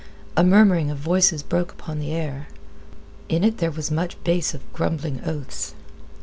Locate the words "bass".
4.23-4.55